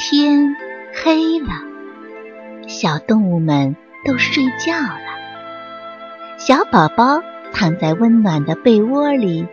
[0.00, 0.54] 天
[0.94, 1.48] 黑了，
[2.68, 3.74] 小动物们
[4.06, 6.38] 都睡觉了。
[6.38, 7.20] 小宝宝
[7.52, 9.44] 躺在温暖的被窝里，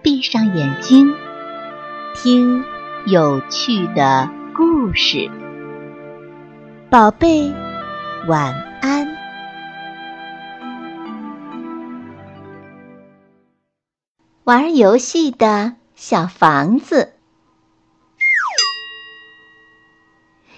[0.00, 1.12] 闭上眼睛，
[2.14, 2.64] 听
[3.04, 5.30] 有趣的故事。
[6.88, 7.52] 宝贝，
[8.26, 9.06] 晚安。
[14.44, 17.13] 玩游戏的小房子。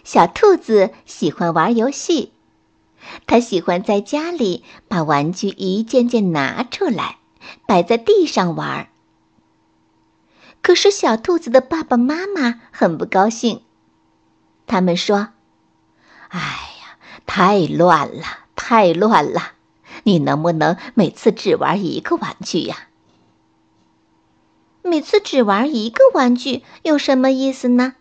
[0.06, 2.30] 小兔子喜欢玩游戏，
[3.26, 7.18] 它喜欢在家里把玩具一件件拿出来，
[7.66, 8.88] 摆在地上玩。
[10.62, 13.62] 可是小兔子的爸爸妈妈很不高兴，
[14.68, 15.30] 他们说
[16.30, 18.22] ：“哎呀，太乱了，
[18.54, 19.54] 太乱了！
[20.04, 22.86] 你能不能每次只玩一个玩具呀？
[24.82, 27.96] 每次只玩一个玩具有什么意思呢？”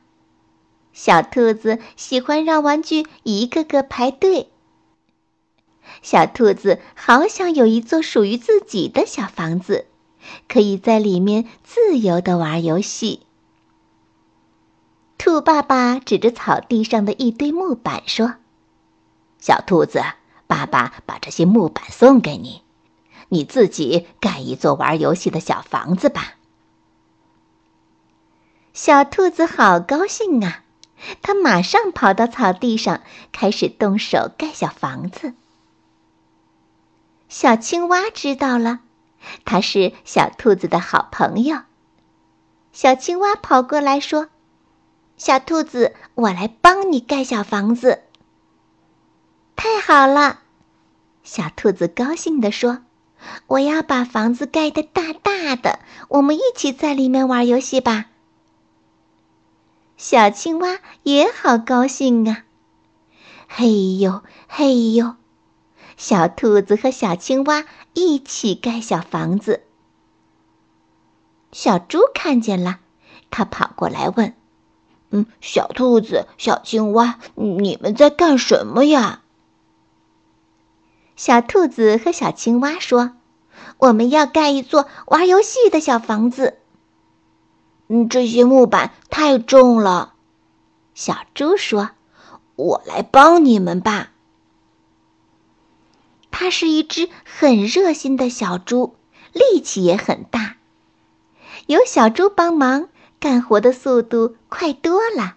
[0.96, 4.50] 小兔子喜欢让玩具一个个排队。
[6.02, 9.88] 小兔子好想有一座属于自己的小房子，
[10.48, 13.24] 可以在里面自由的玩游戏。
[15.18, 18.36] 兔爸爸指着草地上的一堆木板说
[19.38, 20.02] ：“小兔子，
[20.48, 22.62] 爸爸把这些木板送给你，
[23.28, 26.36] 你自己盖一座玩游戏的小房子吧。”
[28.72, 30.62] 小兔子好高兴啊！
[31.22, 33.02] 他马上跑到草地上，
[33.32, 35.34] 开始动手盖小房子。
[37.28, 38.80] 小青蛙知道了，
[39.44, 41.60] 它是小兔子的好朋友。
[42.72, 44.30] 小青蛙跑过来说
[45.18, 48.04] ：“小兔子，我来帮你盖小房子。”
[49.56, 50.40] 太好了，
[51.24, 52.84] 小兔子高兴地说
[53.48, 55.80] ：“我要把房子盖得大大的，
[56.10, 58.06] 我们一起在里面玩游戏吧。”
[59.98, 62.44] 小青蛙也好高兴啊！
[63.48, 65.16] 嘿呦嘿呦，
[65.96, 67.64] 小兔子和小青蛙
[67.94, 69.64] 一起盖小房子。
[71.54, 72.80] 小猪看见了，
[73.32, 74.36] 它跑过来问
[75.12, 79.22] ：“嗯，小兔子、小青蛙，你们在干什么呀？”
[81.16, 83.14] 小兔子和小青蛙说
[83.80, 86.60] ：“我们要盖一座玩游戏的小房子。”
[87.88, 90.14] 嗯，这些木板太重了，
[90.96, 91.92] 小猪说
[92.56, 94.12] ：“我来帮你们吧。”
[96.32, 98.96] 它是一只很热心的小猪，
[99.32, 100.58] 力气也很大。
[101.68, 105.36] 有小猪帮忙，干活的速度快多了。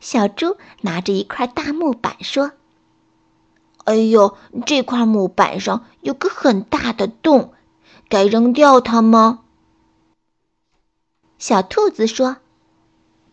[0.00, 2.52] 小猪拿着一块大木板说
[3.84, 7.52] ：“哎呦，这块木板上有个很大的洞，
[8.08, 9.40] 该扔掉它吗？”
[11.42, 12.36] 小兔子说：“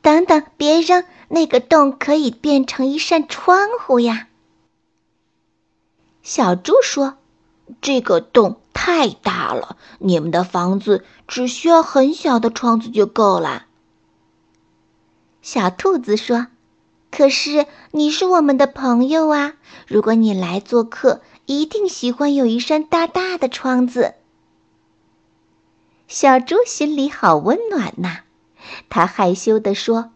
[0.02, 1.06] 等等，别扔！
[1.28, 4.30] 那个洞可以变成一扇窗户呀。”
[6.24, 7.19] 小猪说
[7.81, 13.68] ：“这个洞太大了，你们的房子只需要很小的窗子就够了。”
[15.44, 16.48] 小兔子说
[17.16, 19.53] ：“可是你是我们的朋友啊，
[19.86, 24.16] 如果你来做客，一定喜欢有一扇大大的窗子。”
[26.09, 28.22] 小猪心里好温暖呐，
[28.90, 30.09] 他害羞地说：“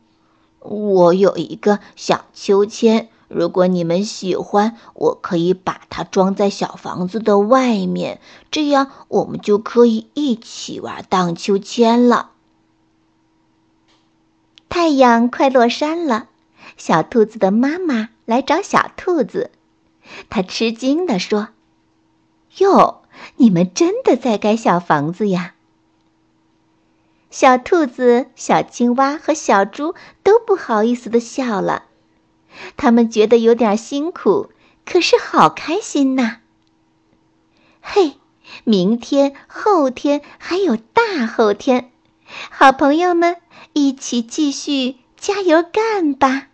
[0.59, 12.31] 我有一个小秋千，如果你们喜欢，我可以把它装在小房子的外面，这样我们就可以一起玩荡秋千了。”
[14.67, 16.27] 太阳快落山了，
[16.75, 19.51] 小兔子的妈妈来找小兔子，
[20.31, 21.49] 她吃惊地说
[22.57, 23.03] ：“哟，
[23.35, 25.53] 你们真的在盖小房子呀？”
[27.33, 31.85] 小兔子、小青蛙和小猪都不好意思的笑了，
[32.77, 34.51] 他们觉得有点辛苦，
[34.85, 36.41] 可是好开心呐！
[37.81, 38.17] 嘿，
[38.65, 41.89] 明天、后天还有大后天，
[42.51, 43.37] 好朋友们
[43.73, 46.49] 一起继续加油干吧！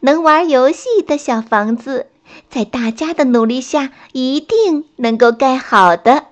[0.00, 2.08] 能玩游戏的小房子，
[2.50, 6.31] 在大家的努力下，一定能够盖好的。